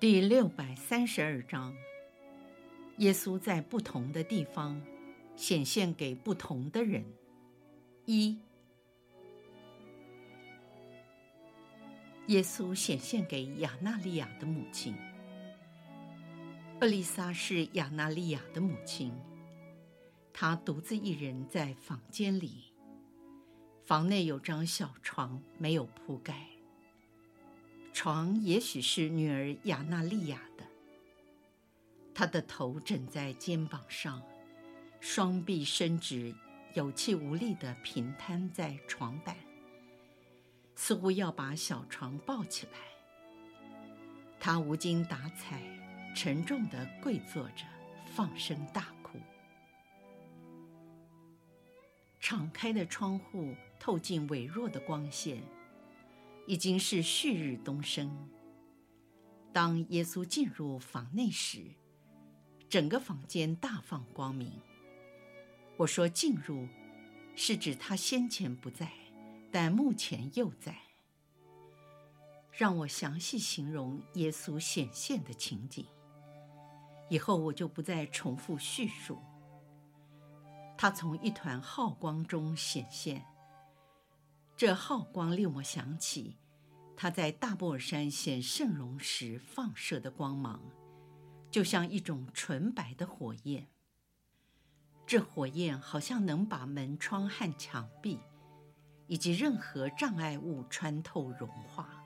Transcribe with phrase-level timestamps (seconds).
[0.00, 1.76] 第六百三十二章，
[2.96, 4.80] 耶稣在不同的地方
[5.36, 7.04] 显现给不同的人。
[8.06, 8.38] 一，
[12.28, 14.96] 耶稣显现给亚纳利亚的母亲。
[16.80, 19.12] 厄丽莎是亚纳利亚的母亲，
[20.32, 22.72] 她独自一人在房间里，
[23.84, 26.46] 房内有张小床，没有铺盖。
[28.02, 30.64] 床也许是女儿亚纳利亚的。
[32.14, 34.22] 她的头枕在肩膀上，
[35.00, 36.34] 双臂伸直，
[36.72, 39.36] 有气无力地平摊在床板，
[40.74, 42.78] 似乎要把小床抱起来。
[44.38, 45.60] 她无精打采，
[46.16, 47.66] 沉重地跪坐着，
[48.06, 49.18] 放声大哭。
[52.18, 55.42] 敞开的窗户透进微弱的光线。
[56.46, 58.10] 已经是旭日东升。
[59.52, 61.64] 当耶稣进入房内时，
[62.68, 64.52] 整个房间大放光明。
[65.76, 66.68] 我说“进入”，
[67.34, 68.92] 是指他先前不在，
[69.50, 70.76] 但目前又在。
[72.52, 75.86] 让我详细形容耶稣显现的情景，
[77.08, 79.18] 以后我就不再重复叙述。
[80.76, 83.24] 他从一团浩光中显现。
[84.60, 86.36] 这浩光令我想起
[86.94, 90.60] 他在大布尔山显圣容时放射的光芒，
[91.50, 93.68] 就像一种纯白的火焰。
[95.06, 98.20] 这火焰好像能把门窗和墙壁，
[99.06, 102.04] 以及任何障碍物穿透融化，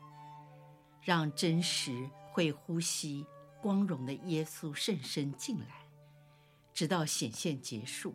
[1.02, 3.26] 让真实会呼吸
[3.60, 5.88] 光荣的耶稣圣身进来，
[6.72, 8.14] 直到显现结束。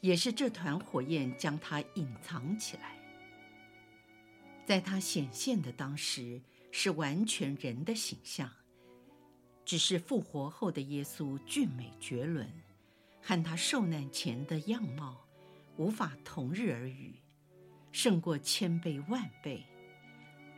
[0.00, 2.98] 也是这团火焰将它隐藏起来。
[4.70, 8.48] 在他显现的当时，是完全人的形象，
[9.64, 12.48] 只是复活后的耶稣俊美绝伦，
[13.20, 15.26] 和他受难前的样貌
[15.76, 17.16] 无法同日而语，
[17.90, 19.66] 胜过千倍万倍。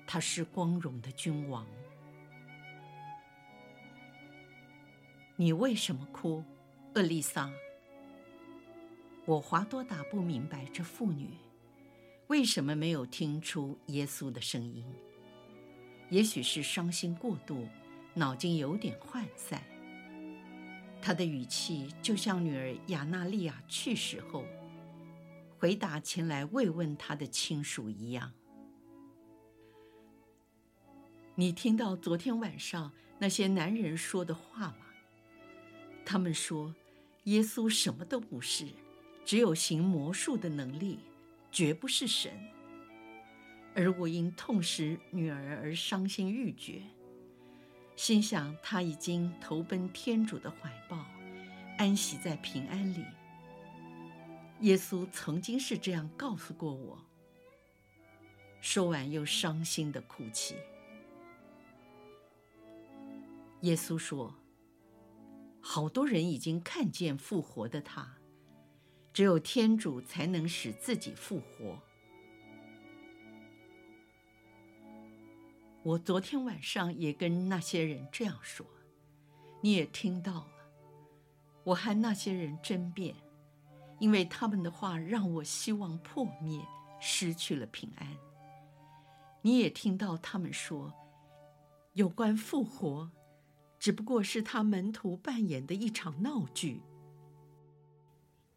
[0.06, 1.67] 他是光荣的君王。
[5.37, 6.45] 你为什么哭，
[6.97, 7.51] 厄丽莎？
[9.25, 11.31] 我华多达不明白这妇女。
[12.32, 14.82] 为什么没有听出耶稣的声音？
[16.09, 17.69] 也许是伤心过度，
[18.15, 19.62] 脑筋有点涣散。
[21.03, 24.47] 他的语气就像女儿亚纳利亚去世后，
[25.59, 28.32] 回答前来慰问他的亲属一样。
[31.34, 34.87] 你听到昨天晚上那些男人说的话吗？
[36.03, 36.75] 他们说，
[37.25, 38.69] 耶稣什么都不是，
[39.22, 40.98] 只有行魔术的能力。
[41.53, 42.33] 绝不是神，
[43.75, 46.83] 而我因痛失女儿而伤心欲绝，
[47.95, 51.05] 心想她已经投奔天主的怀抱，
[51.77, 53.05] 安息在平安里。
[54.61, 56.99] 耶稣曾经是这样告诉过我。
[58.63, 60.55] 说完又伤心地哭泣。
[63.61, 64.34] 耶稣说
[65.61, 68.17] ：“好多人已经看见复活的他。”
[69.12, 71.78] 只有天主才能使自己复活。
[75.83, 78.65] 我昨天晚上也跟那些人这样说，
[79.61, 80.49] 你也听到了。
[81.65, 83.15] 我和那些人争辩，
[83.98, 86.60] 因为他们的话让我希望破灭，
[87.01, 88.16] 失去了平安。
[89.42, 90.92] 你也听到他们说，
[91.95, 93.10] 有关复活，
[93.78, 96.81] 只不过是他门徒扮演的一场闹剧。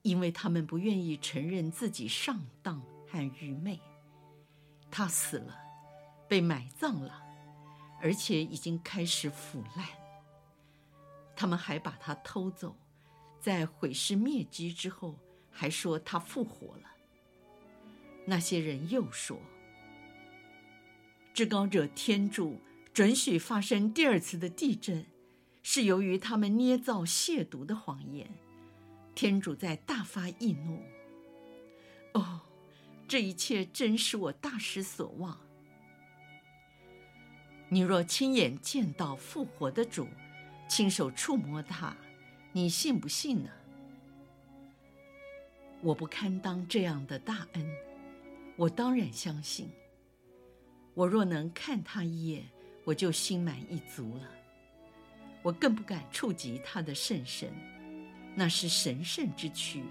[0.06, 3.82] 因为他们不愿意承认自己上当和愚昧，
[4.92, 5.58] 他死了，
[6.30, 7.24] 被埋葬了，
[8.00, 9.88] 而且已经开始腐烂。
[11.36, 12.76] 他们还把他偷走，
[13.42, 15.18] 在毁尸灭迹之后，
[15.50, 16.92] 还说他复活了。
[18.28, 19.40] 那些人又说，
[21.34, 22.60] 至高者天主
[22.94, 25.08] 准许发生第二次的地震，
[25.64, 28.30] 是由于他们捏造亵渎的谎言。
[29.16, 30.84] 天主在大发异怒。
[32.14, 32.42] 哦，
[33.08, 35.40] 这一切真使我大失所望。
[37.70, 40.08] 你若亲眼见到复活的主，
[40.68, 41.96] 亲手触摸他，
[42.52, 43.50] 你信不信呢？
[45.82, 47.68] 我不堪当这样的大恩，
[48.56, 49.70] 我当然相信。
[50.94, 52.44] 我若能看他一眼，
[52.84, 54.30] 我就心满意足了。
[55.42, 57.52] 我更不敢触及他的圣神，
[58.36, 59.84] 那是神圣之躯。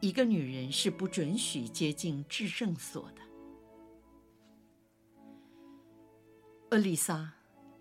[0.00, 3.22] 一个女人是不准许接近至圣所的。
[6.70, 7.32] 厄丽莎，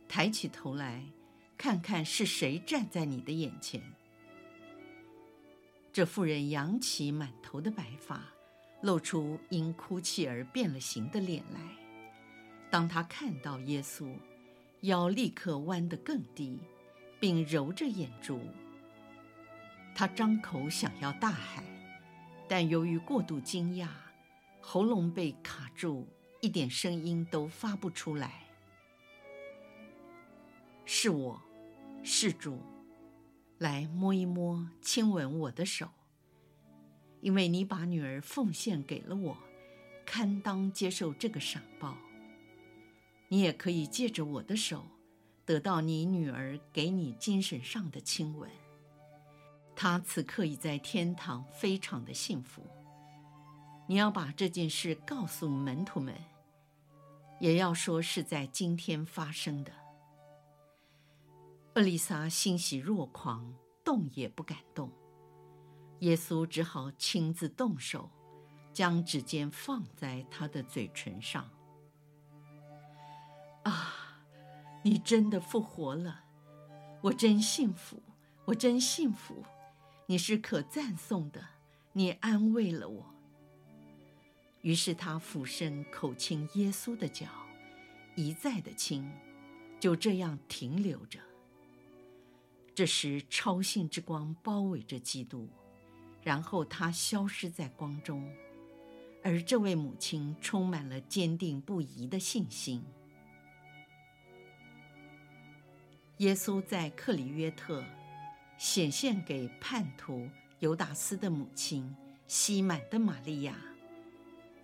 [0.07, 1.03] 抬起头来，
[1.57, 3.81] 看看是谁站在你的眼前。
[5.91, 8.23] 这妇人扬起满头的白发，
[8.81, 11.59] 露出因哭泣而变了形的脸来。
[12.71, 14.15] 当她看到耶稣，
[14.81, 16.59] 腰立刻弯得更低，
[17.19, 18.39] 并揉着眼珠。
[19.95, 21.63] 他张口想要大喊，
[22.47, 23.87] 但由于过度惊讶，
[24.59, 26.07] 喉咙被卡住，
[26.41, 28.41] 一点声音都发不出来。
[30.85, 31.41] 是我，
[32.03, 32.59] 是主，
[33.59, 35.89] 来摸一摸，亲吻我的手，
[37.21, 39.37] 因为你把女儿奉献给了我，
[40.05, 41.95] 堪当接受这个赏报。
[43.29, 44.85] 你也可以借着我的手，
[45.45, 48.49] 得到你女儿给你精神上的亲吻。
[49.75, 52.65] 他此刻已在天堂，非常的幸福。
[53.87, 56.15] 你要把这件事告诉门徒们，
[57.39, 59.71] 也要说是在今天发生的。
[61.75, 63.53] 厄丽莎欣喜若狂，
[63.83, 64.91] 动也不敢动。
[65.99, 68.09] 耶稣只好亲自动手，
[68.71, 71.49] 将指尖放在她的嘴唇上。
[73.63, 73.93] 啊，
[74.83, 76.23] 你真的复活了！
[77.01, 78.01] 我真幸福，
[78.45, 79.43] 我真幸福！
[80.13, 81.43] 你是可赞颂的，
[81.91, 83.15] 你安慰了我。
[84.61, 87.25] 于是他俯身口亲耶稣的脚，
[88.13, 89.11] 一再的亲，
[89.79, 91.19] 就这样停留着。
[92.75, 95.49] 这时，超性之光包围着基督，
[96.21, 98.31] 然后他消失在光中，
[99.23, 102.85] 而这位母亲充满了坚定不移的信心。
[106.17, 107.83] 耶稣在克里约特
[108.63, 110.29] 显现给叛徒
[110.59, 111.93] 犹达斯的母亲
[112.27, 113.57] 西满的玛利亚，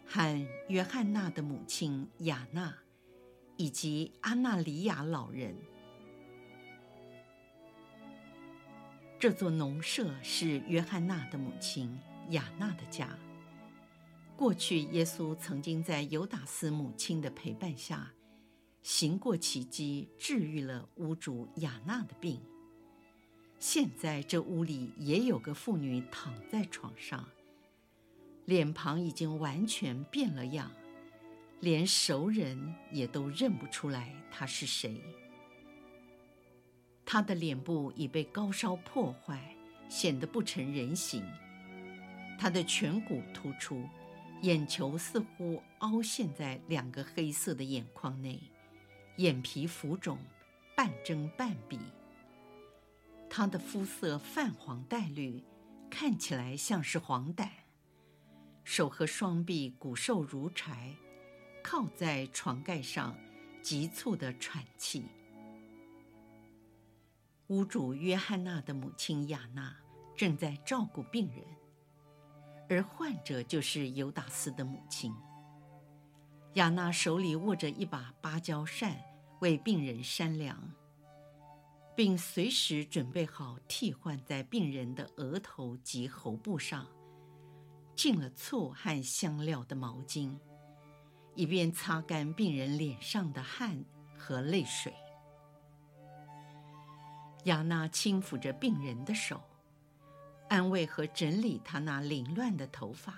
[0.07, 2.73] 和约翰娜的母亲雅娜，
[3.57, 5.53] 以及阿纳里亚老人。
[9.19, 11.99] 这座农舍是约翰娜的母亲
[12.29, 13.09] 雅娜的家。
[14.37, 18.13] 过去，耶稣曾经在犹达斯母亲的陪伴下，
[18.81, 22.41] 行过奇迹，治愈了屋主雅娜的病。
[23.59, 27.27] 现在，这屋里也有个妇女躺在床上，
[28.45, 30.71] 脸庞已经完全变了样，
[31.59, 35.01] 连熟人也都认不出来她是谁。
[37.05, 39.53] 她的脸部已被高烧破坏，
[39.89, 41.21] 显得不成人形。
[42.39, 43.83] 他的颧骨突出，
[44.41, 48.39] 眼球似乎凹陷在两个黑色的眼眶内，
[49.17, 50.17] 眼皮浮肿，
[50.77, 51.77] 半睁半闭。
[53.29, 55.43] 他的肤色泛黄带绿，
[55.89, 57.47] 看起来像是黄疸。
[58.63, 60.95] 手和双臂骨瘦如柴，
[61.63, 63.15] 靠在床盖上，
[63.61, 65.05] 急促地喘气。
[67.47, 69.75] 屋主约翰娜的母亲亚娜
[70.15, 71.43] 正在照顾病人，
[72.69, 75.13] 而患者就是尤达斯的母亲。
[76.53, 78.99] 亚娜手里握着一把芭蕉扇，
[79.39, 80.71] 为病人扇凉，
[81.99, 86.87] 并随时准备好替换在病人的额头及喉部上
[87.93, 90.33] 浸了醋和香料的毛巾，
[91.35, 93.83] 以便擦干病人脸上的汗
[94.17, 94.93] 和泪水。
[97.43, 99.43] 亚娜轻抚着病人的手，
[100.47, 103.13] 安慰和整理他那凌乱的头发。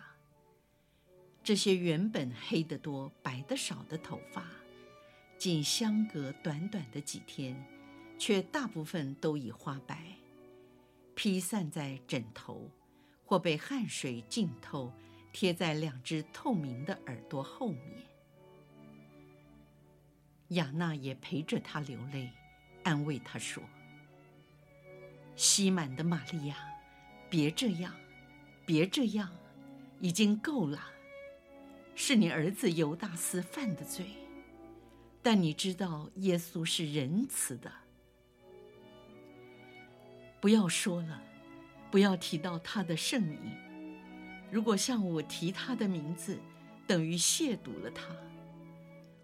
[1.43, 4.47] 这些原本黑得多、白得少的头发，
[5.37, 7.55] 仅相隔短短的几天，
[8.21, 10.15] 却大部分都已花白，
[11.15, 12.69] 披散在枕头，
[13.25, 14.93] 或被汗水浸透，
[15.33, 17.81] 贴在两只透明的耳朵后面。
[20.49, 22.29] 亚娜也陪着他流泪，
[22.83, 23.63] 安慰他说。
[25.35, 26.55] 西满的玛利亚，
[27.27, 27.91] 别这样，
[28.67, 29.35] 别这样，
[29.99, 30.79] 已经够了。
[31.95, 34.05] 是你儿子犹大斯犯的罪，
[35.23, 37.80] 但你知道耶稣是仁慈的。
[40.41, 41.21] 不要说了，
[41.91, 43.37] 不要提到他的圣名。
[44.51, 46.37] 如果向我提他的名字，
[46.87, 48.07] 等于亵渎了他。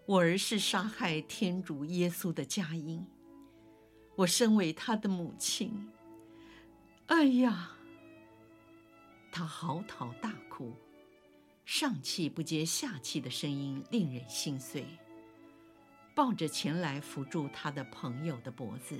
[0.06, 3.04] 我儿是杀害天主耶稣的佳音。
[4.14, 5.90] 我身为他的母亲，
[7.08, 7.72] 哎呀！
[9.30, 10.74] 他嚎啕大哭，
[11.64, 14.86] 上气不接下气的声音令人心碎。
[16.14, 18.98] 抱着前来扶住他的朋友的脖子，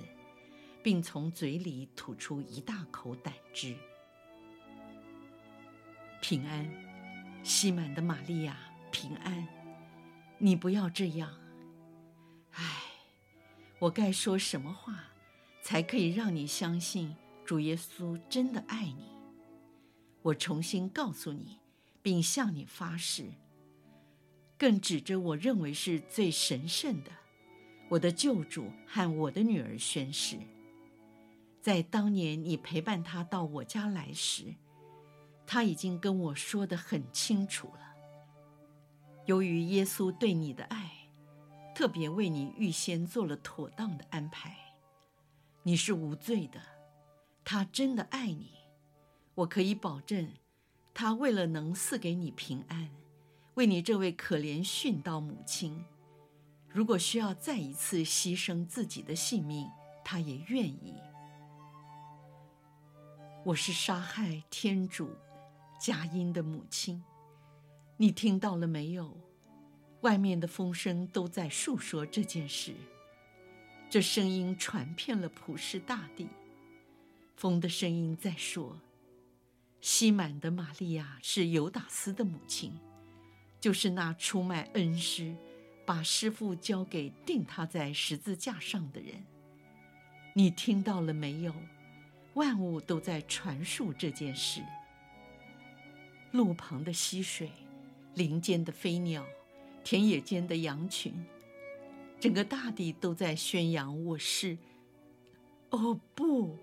[0.83, 3.75] 并从嘴里吐出一大口胆汁。
[6.21, 6.69] 平安，
[7.43, 8.57] 西满的玛利亚，
[8.91, 9.47] 平安！
[10.39, 11.33] 你不要这样。
[12.53, 12.83] 唉，
[13.79, 15.05] 我该说什么话，
[15.63, 19.05] 才可以让你相信主耶稣真的爱你？
[20.23, 21.59] 我重新告诉你，
[22.03, 23.31] 并向你发誓，
[24.59, 27.13] 更指着我认为是最神圣的，
[27.89, 30.37] 我的救主和我的女儿宣誓，
[31.69, 34.55] 在当年你陪伴他到我家来时，
[35.47, 37.95] 他已经跟我说得很清楚了。
[39.27, 40.91] 由于耶稣对你的爱，
[41.75, 44.57] 特别为你预先做了妥当的安排，
[45.63, 46.59] 你是无罪的，
[47.45, 48.53] 他真的爱你。
[49.35, 50.27] 我可以保证，
[50.95, 52.89] 他为了能赐给你平安，
[53.57, 55.85] 为你这位可怜殉道母亲，
[56.67, 59.69] 如果需要再一次牺牲自己的性命，
[60.03, 60.95] 他也愿意。
[63.49, 65.09] 我是杀害天主
[65.81, 67.03] 佳音的母亲，
[67.97, 69.17] 你听到了没有？
[70.03, 72.75] 外面的风声都在述说这件事，
[73.89, 76.29] 这声音传遍了普世大地，
[77.37, 78.79] 风的声音在说。
[79.81, 82.79] 西满的玛利亚是犹达斯的母亲，
[83.59, 85.35] 就是那出卖恩师，
[85.87, 89.25] 把师傅交给钉他在十字架上的人。
[90.35, 91.55] 你听到了没有？
[92.39, 94.63] 万物都在传述这件事。
[96.31, 97.51] 路旁的溪水，
[98.15, 99.27] 林间的飞鸟，
[99.83, 101.27] 田野间的羊群，
[102.21, 104.57] 整个大地都在宣扬我是。
[105.71, 106.57] 哦不，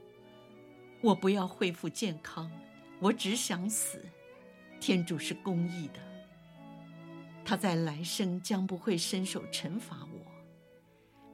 [1.02, 2.50] 我不要恢复健康。
[3.02, 4.02] 我只想死，
[4.80, 6.00] 天主是公义的，
[7.44, 10.32] 他在来生将不会伸手惩罚我。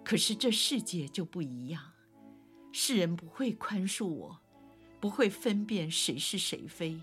[0.03, 1.90] 可是这世界就不一样，
[2.71, 4.39] 世人不会宽恕我，
[4.99, 6.99] 不会分辨谁是谁非。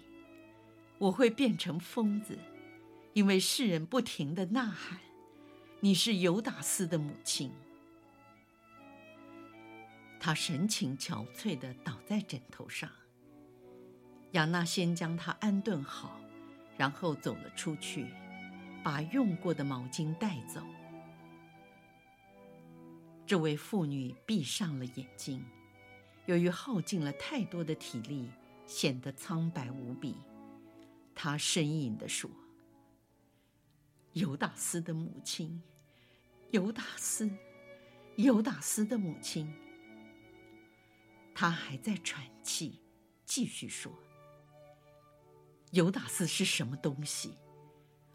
[0.98, 2.36] 我会变成疯子，
[3.12, 4.98] 因为世人不停的呐喊
[5.80, 7.52] ：“你是犹达斯的母亲。”
[10.18, 12.90] 他神情憔悴的倒在枕头上。
[14.32, 16.20] 亚娜先将他安顿好，
[16.76, 18.06] 然后走了出去，
[18.82, 20.60] 把用过的毛巾带走。
[23.24, 25.42] 这位妇女闭上了眼睛，
[26.28, 28.28] 由于耗尽了太多的体力，
[28.66, 30.14] 显得苍白无比。
[31.14, 32.30] 她呻吟地说
[34.12, 35.62] ：“犹达斯的母亲，
[36.50, 37.30] 犹达斯，
[38.16, 39.50] 犹达斯的母亲。”
[41.34, 42.82] 她还在喘气，
[43.24, 43.90] 继续说。
[45.70, 47.38] 犹达斯是什么东西？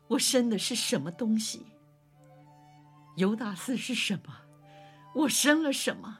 [0.07, 1.65] 我生的是什么东西？
[3.17, 4.41] 犹达斯是什么？
[5.15, 6.19] 我生了什么？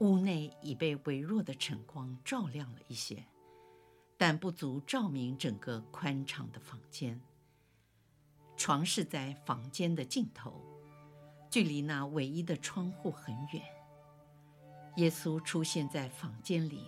[0.00, 3.24] 屋内已被微弱的晨光照亮了一些，
[4.16, 7.20] 但不足照明整个宽敞的房间。
[8.56, 10.60] 床是在房间的尽头，
[11.50, 13.62] 距离那唯一的窗户很远。
[14.96, 16.86] 耶稣出现在房间里。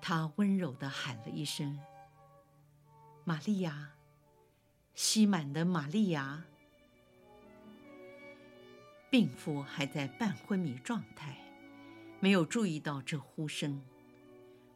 [0.00, 1.78] 他温柔地喊了一声
[3.24, 3.90] ：“玛利亚，
[4.94, 6.44] 西满的玛利亚。”
[9.10, 11.36] 病妇还在半昏迷状态，
[12.20, 13.80] 没有注意到这呼声，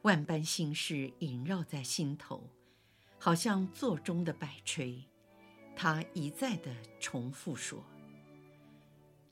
[0.03, 2.49] 万般心事萦绕在心头，
[3.19, 5.03] 好像座中的摆锤。
[5.75, 6.71] 他一再地
[7.01, 7.85] 重复说：“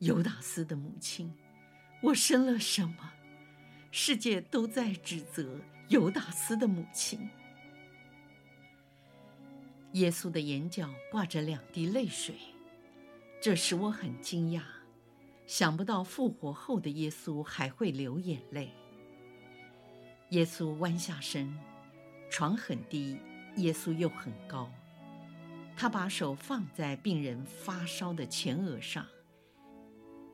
[0.00, 1.32] 犹达斯的母亲，
[2.02, 3.12] 我生了什么？
[3.90, 7.28] 世界都在指责。”犹达斯的母亲。
[9.94, 12.36] 耶稣的眼角挂着两滴泪水，
[13.40, 14.62] 这使我很惊讶，
[15.50, 18.70] 想不到复活后的耶稣还会流眼泪。
[20.28, 21.52] 耶稣弯下身，
[22.30, 23.18] 床很低，
[23.56, 24.70] 耶稣又很高，
[25.76, 29.04] 他把手放在病人发烧的前额上，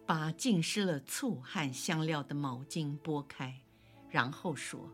[0.04, 3.62] 把浸湿了醋和香料的毛巾拨开，
[4.10, 4.92] 然后说。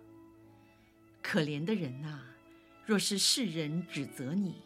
[1.20, 2.22] 可怜的人啊，
[2.86, 4.62] 若是世人指责你，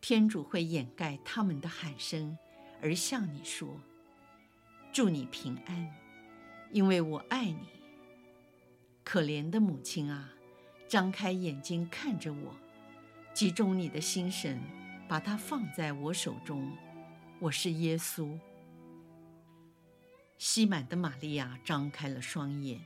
[0.00, 2.36] 天主会掩盖他们的喊声，
[2.82, 3.80] 而向你说
[4.94, 5.92] ：“祝你平安，
[6.70, 7.66] 因为我爱你。”
[9.02, 10.30] 可怜的母亲啊，
[10.86, 12.54] 张开眼睛看着我，
[13.34, 14.62] 集中你的心神，
[15.08, 16.70] 把它放在我手中。
[17.40, 18.38] 我是耶稣。”
[20.38, 22.80] 西满的玛利亚张开了双眼，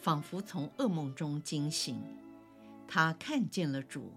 [0.00, 2.02] 仿佛从噩梦中惊醒。
[2.88, 4.12] 她看见了主，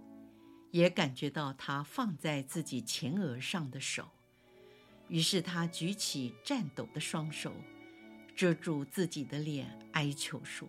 [0.72, 4.10] 也感觉到他放在自己前额上的手。
[5.08, 7.54] 于是他举起颤抖的双手，
[8.36, 10.68] 遮住自己的脸，哀求说：“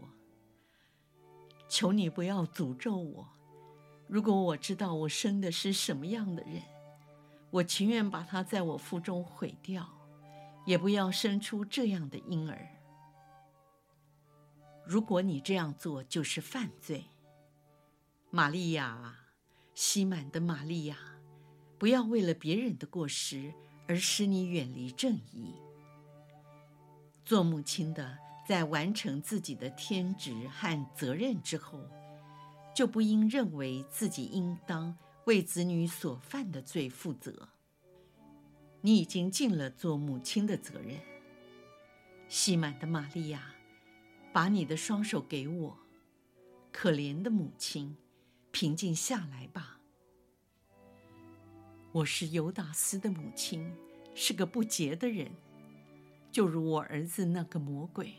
[1.68, 3.28] 求你不要诅咒我。
[4.06, 6.62] 如果我知道我生的是什么样的人，
[7.50, 9.92] 我情愿把他在我腹中毁掉。”
[10.66, 12.66] 也不要生出这样的婴儿。
[14.84, 17.04] 如果你这样做，就是犯罪。
[18.30, 19.26] 玛利亚啊，
[19.76, 20.98] 西满的玛利亚，
[21.78, 23.54] 不要为了别人的过失
[23.88, 25.54] 而使你远离正义。
[27.24, 31.80] 做母亲的，在完成自己的天职和责任之后，
[32.74, 37.48] 就不应认为自己应当为子女所犯的罪负责。
[38.82, 41.00] 你已经尽了做母亲的责任。
[42.28, 43.54] 西满的玛利亚，
[44.32, 45.78] 把你的双手给我，
[46.70, 47.96] 可怜的母亲，
[48.52, 49.75] 平静下来吧。
[51.96, 53.74] 我是犹达斯的母亲，
[54.14, 55.30] 是个不洁的人，
[56.30, 58.12] 就如我儿子那个魔鬼，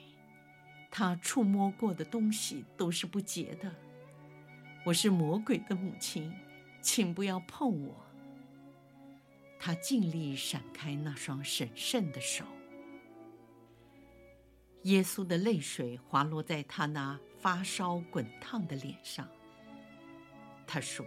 [0.89, 3.71] 他触摸过的东西都是不洁的。
[4.83, 6.33] 我是魔鬼的母亲，
[6.81, 8.03] 请不要碰我。
[9.59, 12.45] 他尽力闪开那双神圣的手。
[14.85, 19.27] 耶稣的泪水滑落在他那发烧滚烫的脸上。
[20.65, 21.05] 他说：“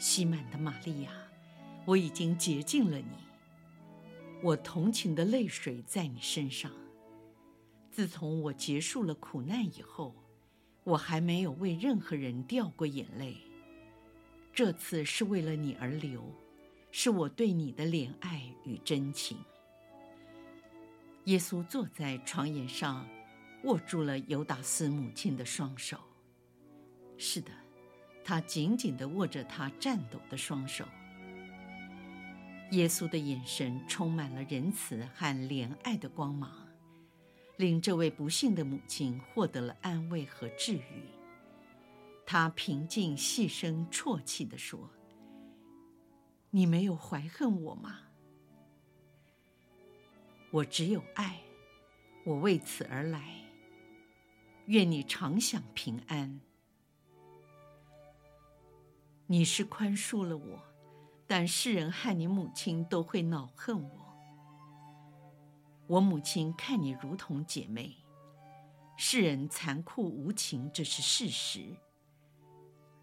[0.00, 1.12] 西满的玛利亚，
[1.84, 3.16] 我已经竭尽了你。
[4.42, 6.70] 我同情的泪水在你身上。
[7.90, 10.14] 自从我结束了苦难以后，
[10.84, 13.36] 我还没有为任何人掉过眼泪。
[14.52, 16.22] 这次是为了你而流。”
[16.94, 19.38] 是我对你的怜爱与真情。
[21.24, 23.08] 耶稣坐在床沿上，
[23.64, 25.98] 握住了犹达斯母亲的双手。
[27.16, 27.50] 是的，
[28.22, 30.84] 他紧紧地握着她颤抖的双手。
[32.72, 36.50] 耶稣的眼神充满了仁慈和怜爱的光芒，
[37.58, 41.04] 令这位不幸的母亲获得了安慰和治愈。
[42.24, 44.90] 她平静细声啜泣地说。
[46.54, 48.00] 你没有怀恨我吗？
[50.50, 51.40] 我只有爱，
[52.24, 53.34] 我为此而来。
[54.66, 56.40] 愿你常享平安。
[59.26, 60.62] 你是宽恕了我，
[61.34, 63.90] 但世人害你母亲都会恼恨我。
[65.86, 67.96] 我母亲看你如同姐妹，
[68.98, 71.74] 世人残酷无情，这是事实。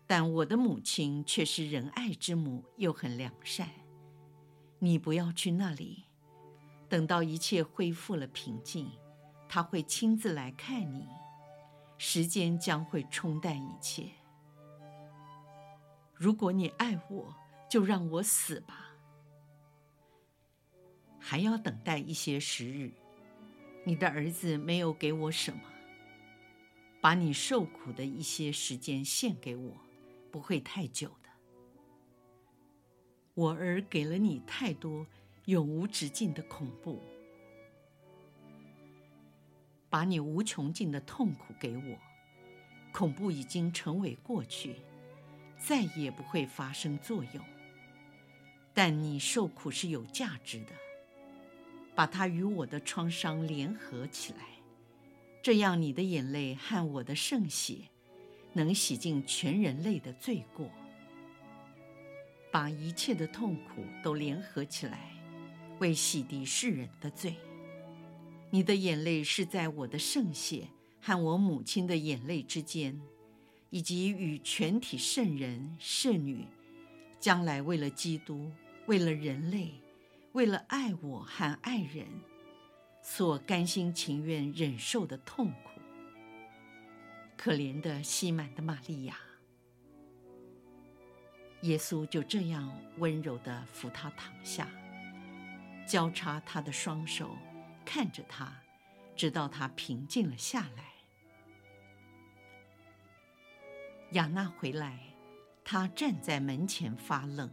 [0.05, 3.67] 但我的母亲却是仁爱之母，又很良善。
[4.77, 6.03] 你不要去那里，
[6.87, 8.91] 等到一切恢复了平静，
[9.47, 11.07] 她会亲自来看你。
[11.97, 14.11] 时间将会冲淡一切。
[16.13, 17.33] 如果你爱我，
[17.69, 18.97] 就让我死吧。
[21.19, 22.91] 还要等待一些时日。
[23.85, 25.61] 你的儿子没有给我什么，
[26.99, 29.77] 把你受苦的一些时间献给我。
[30.31, 31.29] 不会太久的。
[33.33, 35.07] 我儿给了你太多
[35.45, 37.01] 永无止境的恐怖，
[39.89, 41.97] 把你无穷尽的痛苦给我。
[42.91, 44.75] 恐怖已经成为过去，
[45.57, 47.43] 再也不会发生作用。
[48.81, 50.71] 但你受苦是有价值的，
[51.93, 54.39] 把它与我的创伤联合起来，
[55.43, 57.79] 这样你的眼泪和我的圣血。
[58.53, 60.71] 能洗净全人类的罪过，
[62.49, 65.11] 把一切的痛苦都联合起来，
[65.79, 67.35] 为洗涤世人的罪。
[68.49, 70.69] 你的眼泪是在我的圣血
[71.01, 72.97] 和我母亲的眼泪之间，
[73.71, 76.47] 以及与全体圣人圣女，
[77.19, 78.49] 将来为了基督、
[78.89, 79.71] 为了人类、
[80.31, 82.07] 为了爱我和爱人，
[83.03, 85.79] 所甘心情愿忍受的痛苦。
[87.37, 89.15] 可怜的西满的玛利亚，
[91.61, 94.67] 耶稣就这样温柔地扶她躺下，
[95.85, 97.37] 交叉她的双手，
[97.85, 98.51] 看着她，
[99.15, 100.85] 直到她平静了下来。
[104.13, 105.13] 雅纳回来，
[105.63, 107.47] 她站在门前发愣。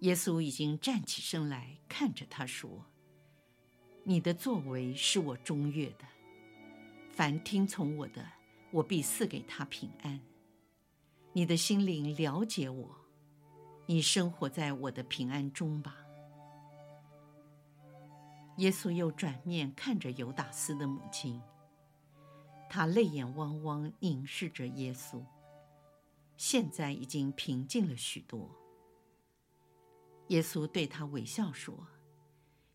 [0.00, 2.84] 耶稣已经站起身来，看着他说
[4.04, 6.06] ：“你的作为是我中悦的。”
[7.10, 8.26] 凡听从我的，
[8.70, 10.20] 我必赐给他平安。
[11.32, 12.94] 你的心灵了解我，
[13.86, 15.96] 你生活在我的平安中吧。”
[18.58, 21.40] 耶稣又转面看着犹达斯的母亲，
[22.68, 25.22] 他泪眼汪汪凝视着耶稣，
[26.36, 28.50] 现在已经平静了许多。
[30.28, 31.86] 耶稣对他微笑说：“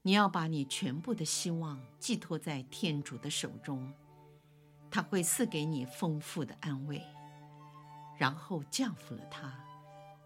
[0.04, 3.94] 你要把你全部的希望寄托在天主的手中，
[4.90, 7.02] 他会赐给你丰富的安慰。”
[8.18, 9.52] 然后降服了他，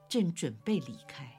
[0.09, 1.31] 正准备离开。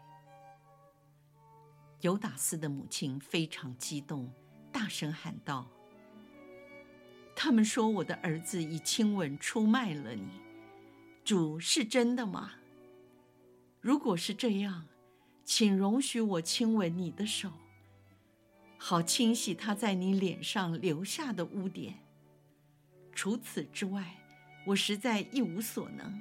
[2.01, 4.33] 犹达斯的母亲非常激动，
[4.72, 5.68] 大声喊道
[7.37, 10.40] ：“他们说我的儿子以亲吻出卖了你，
[11.25, 12.53] 主是真的吗？
[13.81, 14.87] 如果是这样，
[15.47, 17.53] 请容许我亲吻你的手，
[18.77, 21.95] 好清洗他在你脸上留下的污点。
[23.13, 24.17] 除此之外，
[24.67, 26.21] 我实在一无所能，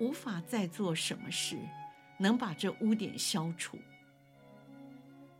[0.00, 1.56] 无法再做什么事
[2.18, 3.78] 能把这污点消除。”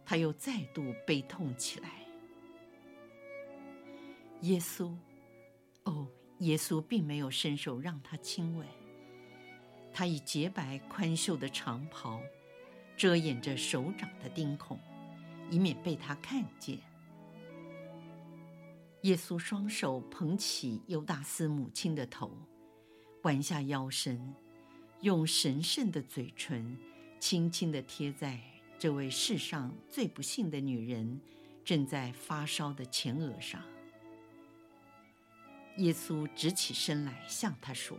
[0.07, 1.91] 他又再度悲痛起来。
[4.43, 4.95] 耶稣，
[5.83, 6.07] 哦，
[6.39, 8.65] 耶稣并没有伸手让他亲吻。
[9.93, 12.23] 他以洁白宽袖的长袍
[12.99, 14.77] 遮掩着手掌的钉孔，
[15.51, 16.79] 以免被他看见。
[19.03, 22.37] 耶稣双手捧起犹达斯母亲的头，
[23.23, 24.35] 弯下腰身，
[25.03, 26.77] 用神圣的嘴唇
[27.21, 28.41] 轻轻地贴在。
[28.81, 31.21] 这位世上最不幸的女人
[31.65, 33.63] 正在发烧的前额上。
[35.79, 37.97] 耶稣直起身来，向他说：“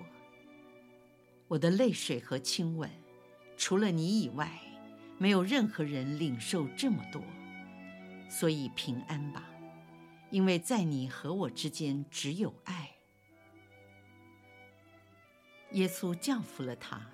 [1.48, 2.90] 我的泪水和亲吻，
[3.58, 4.58] 除了你以外，
[5.20, 7.22] 没有任何人领受这么多。
[8.28, 9.44] 所以平安吧，
[10.32, 12.96] 因为在你和我之间只有爱。”
[15.74, 17.08] 耶稣降服了他，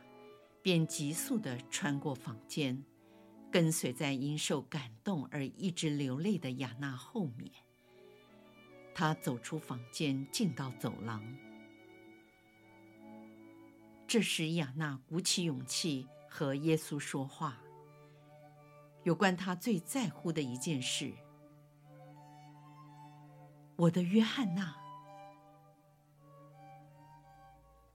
[0.62, 2.82] 便急速地穿过房间。
[3.52, 7.50] 跟随在因受感动而一直流泪的雅纳后面，
[8.94, 11.24] 他走出房间，进到走廊。
[14.06, 17.58] 这时，雅纳鼓起勇气和耶稣说话，
[19.06, 21.14] 有关他最在乎的一件事
[23.78, 24.76] ：“我的约翰娜，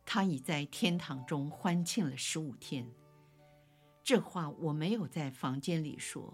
[0.07, 2.88] 他已在天堂中欢庆了十五天。”
[4.05, 6.33] 这话我没有在房间里说，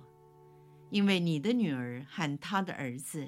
[0.91, 3.27] 因为你的女儿和她的儿子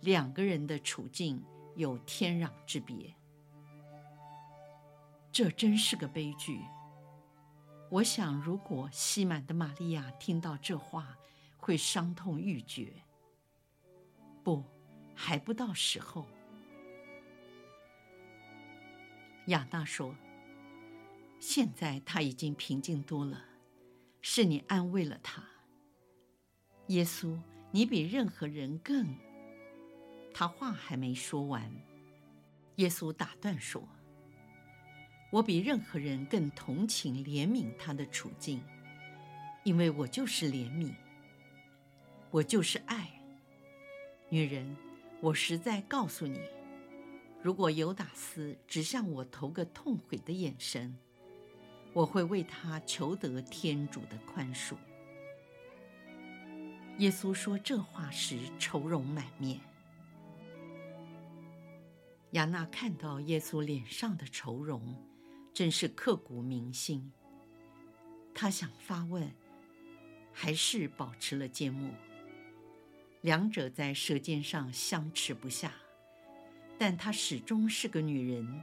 [0.00, 3.14] 两个人的处境有天壤之别。
[5.30, 6.62] 这真是个悲剧。
[7.90, 11.16] 我想，如果西满的玛利亚听到这话，
[11.56, 12.92] 会伤痛欲绝。
[14.42, 14.64] 不，
[15.14, 16.26] 还不到时候。
[19.46, 20.14] 亚纳说
[21.38, 23.44] ：“现在他已经平静多了。”
[24.20, 25.40] 是你安慰了他，
[26.88, 29.14] 耶稣，你比任何人更……
[30.34, 31.72] 他话还没说完，
[32.74, 33.88] 耶稣打断说
[35.30, 38.62] ：“我比任何人更同情、怜悯他的处境，
[39.64, 40.92] 因为我就是怜悯，
[42.30, 43.10] 我就是爱。
[44.28, 44.76] 女人，
[45.20, 46.40] 我实在告诉你，
[47.42, 50.96] 如果犹达斯只向我投个痛悔的眼神。”
[51.92, 54.74] 我会为他求得天主的宽恕。
[56.98, 59.58] 耶稣说这话时愁容满面。
[62.32, 64.94] 雅纳看到耶稣脸上的愁容，
[65.56, 67.10] 真是刻骨铭心。
[68.34, 69.32] 他想发问，
[70.30, 71.90] 还是保持了缄默。
[73.22, 75.72] 两者在舌尖上相持不下，
[76.76, 78.62] 但她始终是个女人，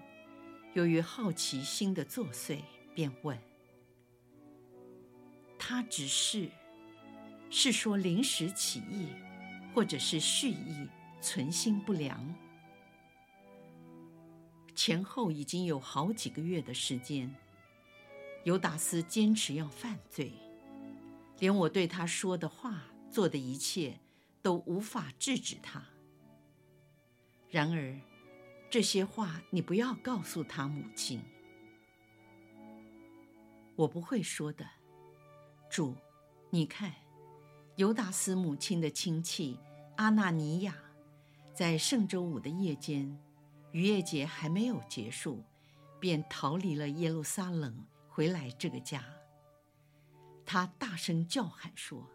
[0.75, 2.59] 由于好奇心的作祟。
[2.93, 3.35] 便问
[5.57, 6.47] ：“他只是，
[7.49, 9.07] 是说临时起意，
[9.73, 10.87] 或者是蓄意
[11.19, 12.23] 存心不良？
[14.85, 17.33] 前后已经有好几个月的时间，
[18.43, 20.33] 犹达斯坚持要犯罪，
[21.39, 23.97] 连我对他说的话、做的一切
[24.41, 25.81] 都无法制止他。
[27.49, 27.97] 然而，
[28.69, 31.21] 这些话你不要告诉他母亲。”
[33.77, 34.67] 我不会说的，
[35.69, 35.95] 主，
[36.49, 36.93] 你看，
[37.77, 39.57] 犹达斯母亲的亲戚
[39.95, 40.75] 阿纳尼亚，
[41.53, 43.17] 在圣周五的夜间，
[43.73, 45.43] 逾越节还没有结束，
[45.99, 49.03] 便逃离了耶路撒冷，回来这个家。
[50.45, 52.07] 他大声叫喊说：“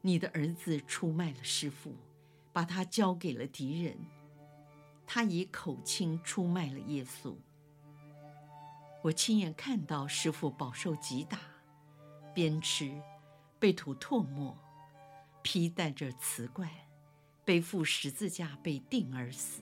[0.00, 1.94] 你的儿子出卖了师傅，
[2.54, 3.98] 把他交给了敌人。
[5.06, 7.36] 他以口亲出卖了耶稣。”
[9.04, 11.38] 我亲眼看到师傅饱受击打，
[12.32, 13.02] 鞭笞，
[13.58, 14.56] 被涂唾沫，
[15.42, 16.70] 披戴着瓷冠，
[17.44, 19.60] 背负十字架被钉而死。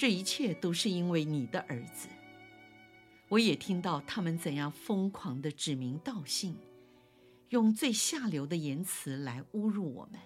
[0.00, 2.08] 这一切都是因为你的儿子。
[3.28, 6.56] 我也听到他们怎样疯狂地指名道姓，
[7.50, 10.18] 用最下流的言辞来侮辱我们，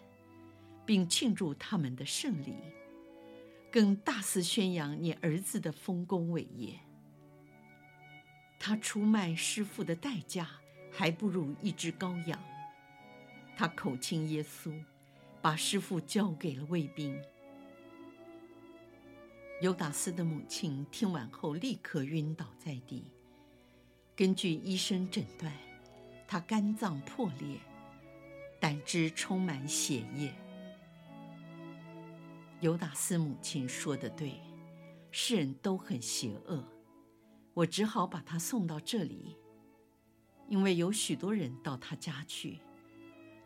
[0.87, 2.55] 并庆祝他们的胜利，
[3.73, 6.79] 更大肆宣扬你儿子的丰功伟业。
[8.61, 10.49] 他出卖师傅的代价
[10.93, 12.41] 还不如一只羔羊。
[13.57, 14.73] 他口亲耶稣，
[15.43, 17.21] 把师傅交给了卫兵。
[19.65, 23.03] 尤达斯的母亲听完后立刻晕倒在地。
[24.15, 25.51] 根据医生诊断，
[26.29, 27.59] 他肝脏破裂，
[28.61, 30.35] 胆汁充满血液。
[32.61, 34.35] 尤达斯母亲说的对，
[35.11, 36.63] 世人都很邪恶，
[37.55, 39.35] 我只好把他送到这里，
[40.47, 42.61] 因为有许多人到他家去，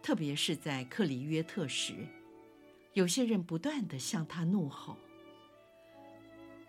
[0.02, 1.94] 特别是在克里约特时，
[2.92, 4.96] 有些人不断地向他怒吼。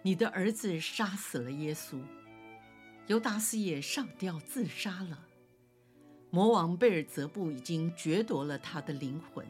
[0.02, 2.02] 你的儿子杀死了耶稣，
[3.08, 5.28] 犹达斯也上吊自杀了。
[6.30, 9.46] 魔王贝尔泽布已经攫夺了他的灵魂，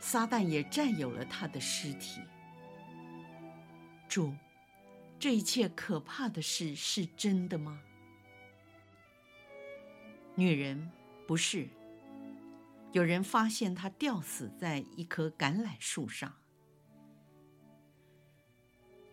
[0.00, 2.20] 撒旦也占有了他的尸体。
[4.08, 4.32] 主，
[5.18, 7.82] 这一切可怕的事是真的吗？
[10.36, 10.90] 女人，
[11.26, 11.68] 不是。
[12.92, 16.32] 有人发现他吊死在一棵橄榄树上。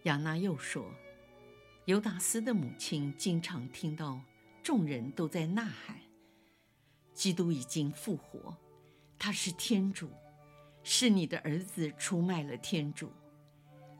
[0.03, 0.85] 亚娜又说
[1.85, 4.19] ：“犹达斯的母亲经常听到
[4.61, 5.97] 众人都在呐喊
[7.13, 8.57] ：‘基督已经复活，
[9.17, 10.09] 他是天主，
[10.83, 13.09] 是你的儿子出卖了天主，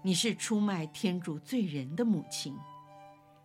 [0.02, 2.54] 你是出卖天主罪人的母亲，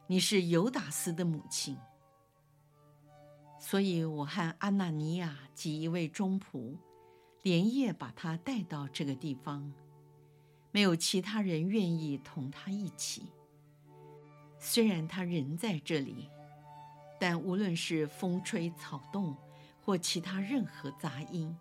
[0.09, 1.79] 你是犹达斯的母亲。’
[3.61, 6.77] 所以，我和阿纳尼亚及一位中仆
[7.42, 9.73] 连夜把他带到这个地方。”
[10.79, 13.33] 没有其他人愿意同他一起。
[14.61, 16.31] 虽然他人在这里，
[17.19, 19.37] 但无论是风吹草动
[19.83, 21.59] 或其他任何杂音，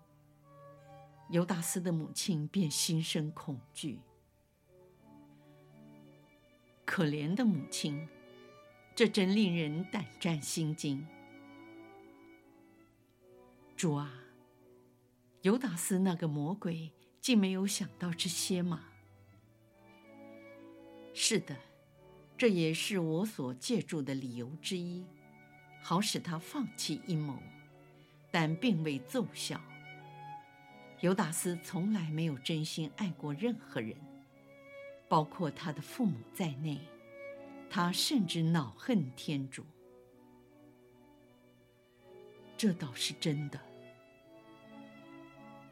[1.31, 4.01] 犹达斯的母亲便心生恐惧。
[6.85, 8.07] 可怜的母亲，
[8.95, 11.03] 这真令人胆战心惊。
[13.75, 14.13] 主啊，
[15.41, 18.83] 犹达斯那个魔鬼竟没有想到这些吗？
[21.19, 21.55] 是的，
[22.37, 25.03] 这也是我所借助的理由之一，
[25.81, 27.41] 好使他放弃阴谋，
[28.29, 29.59] 但并未奏效。
[30.99, 33.97] 犹达斯从来没有真心爱过任何人，
[35.09, 36.79] 包括他的父母在内。
[37.67, 39.65] 他甚至恼恨天主。
[42.55, 43.59] 这倒是真的。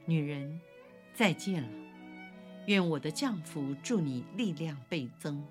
[0.06, 0.60] 女人，
[1.14, 1.85] 再见了。
[2.68, 5.46] 愿我的降福助你力量倍增。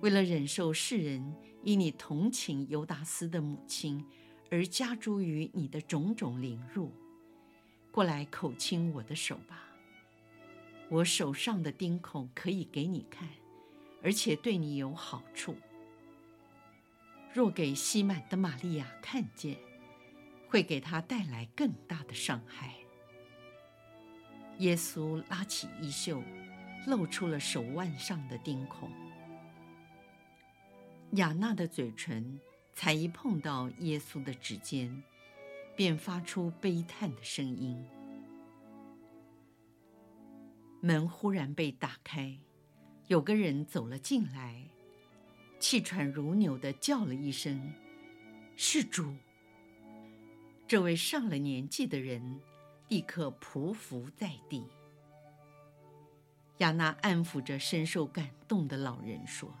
[0.00, 4.04] 为了忍受世人因你同情犹达斯的母亲
[4.50, 6.92] 而加诸于你的种种凌辱，
[7.90, 9.62] 过来口亲我的手吧。
[10.88, 13.28] 我手上的钉孔可以给你看，
[14.02, 15.56] 而且对你有好处。
[17.34, 19.58] 若给西满的玛利亚看见，
[20.48, 22.76] 会给她带来更大的伤害。
[24.58, 26.22] 耶稣拉起衣袖，
[26.86, 28.90] 露出了手腕上的钉孔。
[31.12, 32.40] 雅娜的嘴唇
[32.72, 35.02] 才一碰到耶稣的指尖，
[35.76, 37.84] 便发出悲叹的声音。
[40.80, 42.38] 门忽然被打开，
[43.08, 44.62] 有个人走了进来，
[45.58, 47.74] 气喘如牛的叫了一声
[48.56, 49.14] ：“是主。”
[50.66, 52.40] 这位上了年纪的人。
[52.88, 54.66] 立刻匍匐在地。
[56.58, 59.54] 亚娜安抚着深受感动的老人说：“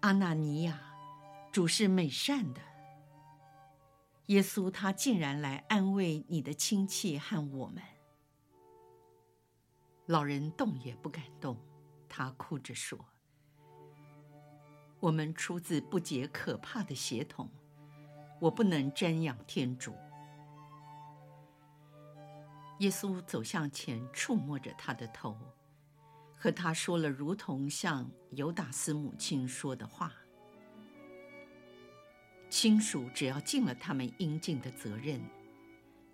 [0.00, 0.80] 阿纳尼亚，
[1.50, 2.60] 主是美善的。
[4.26, 7.82] 耶稣他竟然来安慰你的亲戚和我们。”
[10.06, 11.56] 老人动也不敢动，
[12.08, 12.98] 他哭着说
[15.00, 17.48] ：“我们出自不洁可怕的血统，
[18.40, 19.94] 我不能瞻仰天主。”
[22.80, 25.36] 耶稣走向前，触摸着他的头，
[26.34, 30.10] 和他说了如同向犹达斯母亲说的话
[32.48, 35.20] ：“亲属只要尽了他们应尽的责任，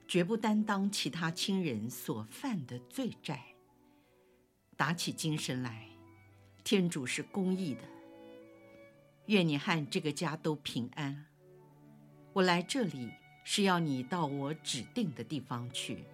[0.09, 3.45] 绝不担当其他亲人所犯的罪债。
[4.77, 5.89] 打起精神来，
[6.65, 7.83] 天主是公义的。
[9.27, 11.27] 愿你和这个家都平安。
[12.33, 13.13] 我来这里
[13.45, 16.05] 是要你到我指定的地方去。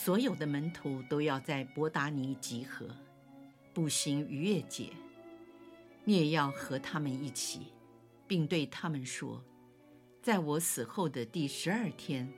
[0.00, 2.86] 所有的门徒都要在伯达尼集合，
[3.74, 4.92] 步行逾越节。
[6.04, 7.72] 你也要和他们一起，
[8.24, 9.42] 并对他们说：
[10.22, 12.32] 在我死后的第十二天，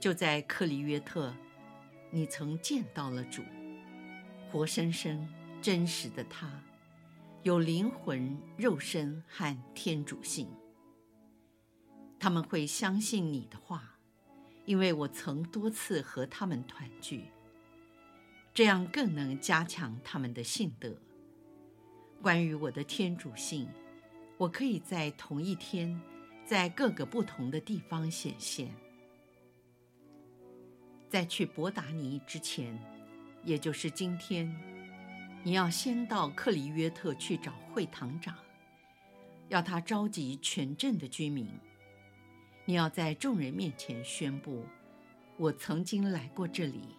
[0.00, 1.32] 就在克里约特，
[2.10, 3.44] 你曾见到了主，
[4.50, 5.28] 活生生、
[5.62, 6.50] 真实的他，
[7.44, 10.48] 有灵魂、肉身和天主性。
[12.18, 13.99] 他们会相信你的话，
[14.70, 17.24] 因为我曾多次和他们团聚，
[18.54, 20.96] 这样更能加强他们的信德。
[22.22, 23.68] 关于我的天主性，
[24.38, 26.00] 我可以在同一天，
[26.46, 28.72] 在各个不同的地方显现。
[31.08, 32.78] 在去博达尼之前，
[33.42, 34.56] 也就是今天，
[35.42, 38.36] 你要先到克里约特去找会堂长，
[39.48, 41.48] 要他召集全镇的居民。
[42.70, 44.64] 你要在众人面前宣布，
[45.36, 46.94] 我曾经来过这里，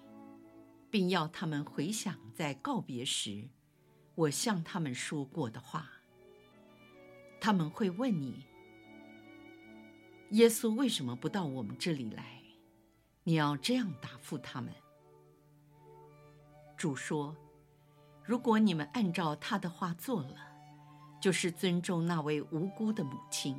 [0.90, 3.48] 并要他们回想在告别时，
[4.16, 5.90] 我向他们说过的话。
[7.40, 8.46] 他们会问你，
[10.32, 12.42] 耶稣为什么不到我们这里来？
[13.24, 14.74] 你要这样答复他们：
[16.76, 17.34] 主说，
[18.26, 20.36] 如果你们按照他的话做了，
[21.22, 23.58] 就是尊重那位无辜的母亲，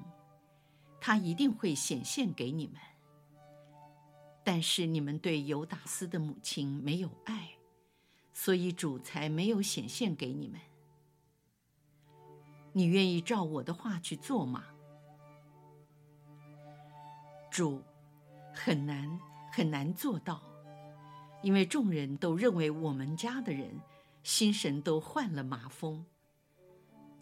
[1.05, 2.77] 他一定会显现给你们。
[4.45, 7.49] 但是你们对犹达斯的母亲没有爱，
[8.33, 10.61] 所以主才没有显现给你们。
[12.73, 14.65] 你愿意照我的话去做吗？
[17.51, 17.83] 主，
[18.55, 19.19] 很难。
[19.55, 20.41] 很难做到，
[21.43, 23.79] 因为众人都认为我们家的人
[24.23, 26.07] 心神都患了麻风，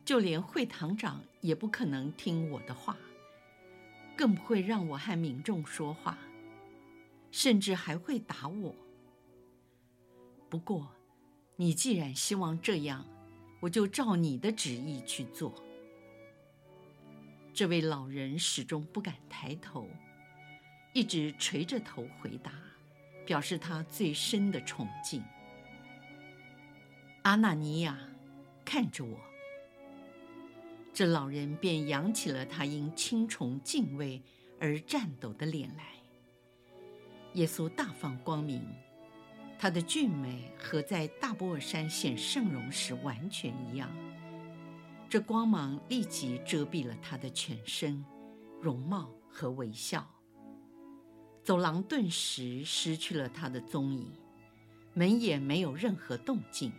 [0.05, 2.97] 就连会堂长也不可能听我的话，
[4.20, 6.18] 更不会让我和民众说话，
[7.30, 8.76] 甚至还会打我。
[10.50, 10.94] 不过，
[11.56, 13.06] 你既然希望这样，
[13.61, 15.54] 我就照你的旨意去做。
[17.54, 19.88] 这位老人始终不敢抬头。
[20.92, 22.52] 一直垂着头回答，
[23.24, 25.24] 表示他最深的崇敬。
[27.22, 27.98] 阿纳尼亚，
[28.66, 29.30] 看着我。
[30.92, 34.22] 这老人便扬起了他因轻虫敬畏
[34.59, 35.85] 而颤抖的脸来。
[37.35, 38.62] 耶稣大放光明，
[39.59, 43.88] 他的俊美和在大波尔山显圣容时完全一样。
[45.09, 48.05] 这光芒立即遮蔽了他的全身、
[48.61, 50.07] 容貌和微笑。
[51.42, 54.12] 走廊顿时失去了他的踪影，
[54.92, 56.72] 门也没有任何动静，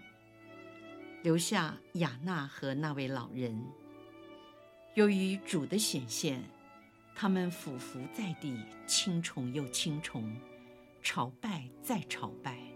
[1.24, 3.62] 留下雅纳和那位老人。
[4.94, 6.44] 由于主的显现，
[7.16, 10.36] 他们俯伏在地，轻崇又轻崇，
[11.02, 12.71] 朝拜再朝拜。